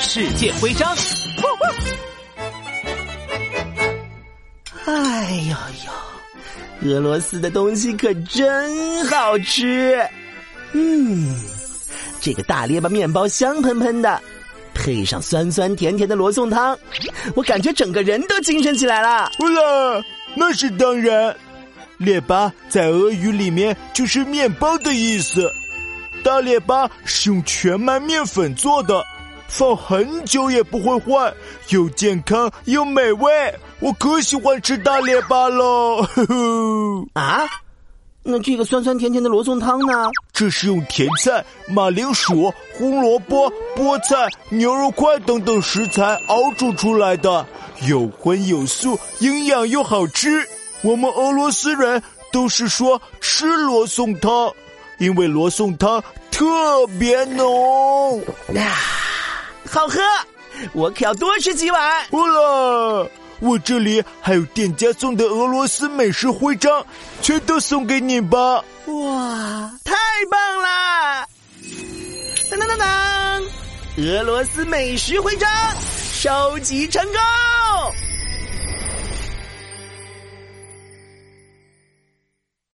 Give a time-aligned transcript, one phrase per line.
[0.00, 0.96] 世界徽章。
[4.86, 10.00] 哎呦呦，俄罗斯的东西可真好吃。
[10.72, 11.36] 嗯，
[12.18, 14.20] 这个大列巴面包香喷喷的，
[14.72, 16.76] 配上酸酸甜甜的罗宋汤，
[17.36, 19.30] 我感觉整个人都精神起来了。
[19.36, 20.02] 不啦，
[20.34, 21.36] 那是当然。
[21.98, 25.52] 列巴在俄语里面就是面包的意思。
[26.24, 29.04] 大列巴是用全麦面粉做的，
[29.50, 31.34] 放很久也不会坏，
[31.70, 33.28] 又健康又美味。
[33.80, 36.02] 我可喜欢吃大列巴了。
[36.02, 37.42] 呵 呵啊，
[38.22, 40.10] 那这个酸酸甜甜的罗宋汤呢？
[40.32, 47.44] 这是用甜菜、马铃薯、红萝卜、菠菜、牛肉块等等食材熬煮出来的，
[47.88, 50.46] 有荤有素，营养又好吃。
[50.82, 54.50] 我们俄罗斯人都是说吃罗宋汤，
[54.98, 56.46] 因为罗宋汤特
[56.98, 58.22] 别浓。
[58.56, 58.99] 啊，
[59.70, 60.00] 好喝，
[60.72, 62.06] 我可要多吃几碗。
[62.10, 66.84] 不了，我这里还有店家送的俄罗斯美食徽章，
[67.22, 68.64] 全都送给你吧。
[68.86, 69.94] 哇，太
[70.28, 71.26] 棒了！
[72.50, 73.42] 当当当当，
[73.98, 75.48] 俄罗斯美食徽章
[76.12, 77.59] 收集成功。